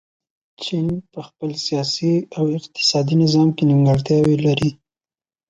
چین 0.63 0.87
په 1.11 1.19
خپل 1.27 1.51
سیاسي 1.65 2.13
او 2.37 2.43
اقتصادي 2.57 3.15
نظام 3.23 3.47
کې 3.55 3.63
نیمګړتیاوې 3.69 4.37
لري. 4.45 4.71